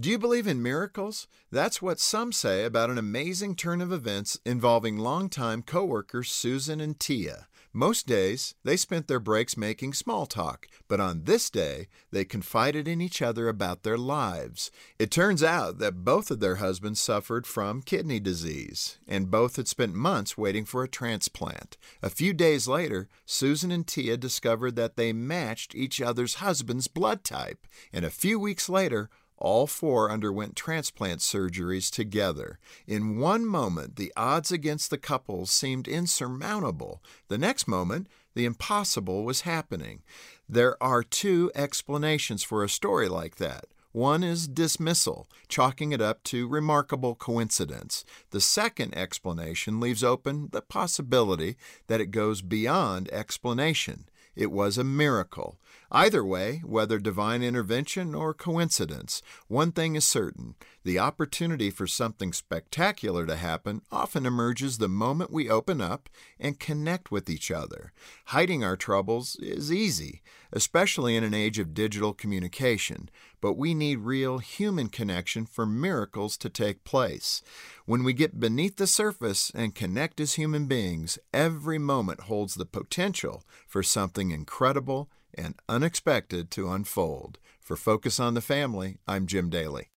Do 0.00 0.10
you 0.10 0.18
believe 0.18 0.46
in 0.46 0.62
miracles? 0.62 1.26
That's 1.50 1.82
what 1.82 1.98
some 1.98 2.30
say 2.30 2.64
about 2.64 2.88
an 2.88 2.98
amazing 2.98 3.56
turn 3.56 3.80
of 3.80 3.92
events 3.92 4.38
involving 4.44 4.96
longtime 4.96 5.62
coworkers 5.62 6.30
Susan 6.30 6.80
and 6.80 7.00
Tia. 7.00 7.48
Most 7.72 8.06
days, 8.06 8.54
they 8.62 8.76
spent 8.76 9.08
their 9.08 9.18
breaks 9.18 9.56
making 9.56 9.94
small 9.94 10.24
talk, 10.24 10.68
but 10.86 11.00
on 11.00 11.24
this 11.24 11.50
day, 11.50 11.88
they 12.12 12.24
confided 12.24 12.86
in 12.86 13.00
each 13.00 13.20
other 13.20 13.48
about 13.48 13.82
their 13.82 13.98
lives. 13.98 14.70
It 15.00 15.10
turns 15.10 15.42
out 15.42 15.78
that 15.78 16.04
both 16.04 16.30
of 16.30 16.38
their 16.38 16.56
husbands 16.56 17.00
suffered 17.00 17.44
from 17.44 17.82
kidney 17.82 18.20
disease, 18.20 18.98
and 19.08 19.32
both 19.32 19.56
had 19.56 19.66
spent 19.66 19.94
months 19.94 20.38
waiting 20.38 20.64
for 20.64 20.84
a 20.84 20.88
transplant. 20.88 21.76
A 22.04 22.08
few 22.08 22.32
days 22.32 22.68
later, 22.68 23.08
Susan 23.26 23.72
and 23.72 23.84
Tia 23.84 24.16
discovered 24.16 24.76
that 24.76 24.96
they 24.96 25.12
matched 25.12 25.74
each 25.74 26.00
other's 26.00 26.34
husband's 26.34 26.86
blood 26.86 27.24
type, 27.24 27.66
and 27.92 28.04
a 28.04 28.10
few 28.10 28.38
weeks 28.38 28.68
later, 28.68 29.10
all 29.38 29.66
four 29.66 30.10
underwent 30.10 30.56
transplant 30.56 31.20
surgeries 31.20 31.90
together. 31.90 32.58
In 32.86 33.18
one 33.18 33.46
moment, 33.46 33.96
the 33.96 34.12
odds 34.16 34.52
against 34.52 34.90
the 34.90 34.98
couple 34.98 35.46
seemed 35.46 35.88
insurmountable. 35.88 37.02
The 37.28 37.38
next 37.38 37.66
moment, 37.66 38.08
the 38.34 38.44
impossible 38.44 39.24
was 39.24 39.42
happening. 39.42 40.02
There 40.48 40.80
are 40.82 41.02
two 41.02 41.50
explanations 41.54 42.42
for 42.42 42.62
a 42.62 42.68
story 42.68 43.08
like 43.08 43.36
that. 43.36 43.66
One 43.92 44.22
is 44.22 44.46
dismissal, 44.46 45.28
chalking 45.48 45.92
it 45.92 46.00
up 46.00 46.22
to 46.24 46.46
remarkable 46.46 47.14
coincidence. 47.14 48.04
The 48.30 48.40
second 48.40 48.94
explanation 48.94 49.80
leaves 49.80 50.04
open 50.04 50.50
the 50.52 50.60
possibility 50.60 51.56
that 51.86 52.00
it 52.00 52.10
goes 52.10 52.42
beyond 52.42 53.08
explanation. 53.10 54.04
It 54.38 54.52
was 54.52 54.78
a 54.78 54.84
miracle. 54.84 55.58
Either 55.90 56.24
way, 56.24 56.62
whether 56.64 57.00
divine 57.00 57.42
intervention 57.42 58.14
or 58.14 58.32
coincidence, 58.32 59.20
one 59.48 59.72
thing 59.72 59.96
is 59.96 60.06
certain 60.06 60.54
the 60.84 60.96
opportunity 60.96 61.70
for 61.70 61.88
something 61.88 62.32
spectacular 62.32 63.26
to 63.26 63.34
happen 63.34 63.82
often 63.90 64.26
emerges 64.26 64.78
the 64.78 64.88
moment 64.88 65.32
we 65.32 65.50
open 65.50 65.80
up 65.80 66.08
and 66.38 66.60
connect 66.60 67.10
with 67.10 67.28
each 67.28 67.50
other. 67.50 67.92
Hiding 68.26 68.62
our 68.62 68.76
troubles 68.76 69.34
is 69.40 69.72
easy, 69.72 70.22
especially 70.52 71.16
in 71.16 71.24
an 71.24 71.34
age 71.34 71.58
of 71.58 71.74
digital 71.74 72.14
communication, 72.14 73.10
but 73.40 73.54
we 73.54 73.74
need 73.74 74.00
real 74.00 74.38
human 74.38 74.88
connection 74.88 75.46
for 75.46 75.66
miracles 75.66 76.36
to 76.38 76.48
take 76.48 76.84
place. 76.84 77.42
When 77.86 78.04
we 78.04 78.12
get 78.12 78.40
beneath 78.40 78.76
the 78.76 78.86
surface 78.86 79.50
and 79.54 79.74
connect 79.74 80.20
as 80.20 80.34
human 80.34 80.66
beings, 80.66 81.18
every 81.32 81.78
moment 81.78 82.22
holds 82.22 82.54
the 82.54 82.66
potential 82.66 83.44
for 83.66 83.82
something 83.82 84.30
incredible 84.30 85.08
and 85.34 85.54
unexpected 85.68 86.50
to 86.52 86.70
unfold. 86.70 87.38
For 87.60 87.76
Focus 87.76 88.18
on 88.18 88.34
the 88.34 88.40
Family, 88.40 88.98
I'm 89.06 89.26
Jim 89.26 89.50
Daly. 89.50 89.90